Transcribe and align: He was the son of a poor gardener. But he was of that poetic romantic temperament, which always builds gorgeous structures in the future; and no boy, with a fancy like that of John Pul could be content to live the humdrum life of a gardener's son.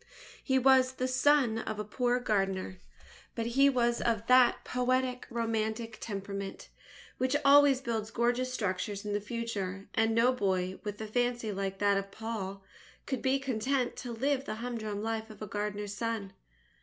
He 0.43 0.57
was 0.57 0.93
the 0.93 1.07
son 1.07 1.59
of 1.59 1.77
a 1.77 1.83
poor 1.85 2.19
gardener. 2.19 2.79
But 3.35 3.45
he 3.45 3.69
was 3.69 4.01
of 4.01 4.25
that 4.25 4.63
poetic 4.65 5.27
romantic 5.29 5.99
temperament, 6.01 6.69
which 7.19 7.35
always 7.45 7.81
builds 7.81 8.09
gorgeous 8.09 8.51
structures 8.51 9.05
in 9.05 9.13
the 9.13 9.21
future; 9.21 9.89
and 9.93 10.15
no 10.15 10.33
boy, 10.33 10.79
with 10.83 10.99
a 11.01 11.05
fancy 11.07 11.51
like 11.51 11.77
that 11.77 11.99
of 11.99 12.05
John 12.09 12.13
Pul 12.13 12.63
could 13.05 13.21
be 13.21 13.37
content 13.37 13.95
to 13.97 14.11
live 14.11 14.45
the 14.45 14.55
humdrum 14.55 15.03
life 15.03 15.29
of 15.29 15.39
a 15.39 15.45
gardener's 15.45 15.93
son. 15.93 16.33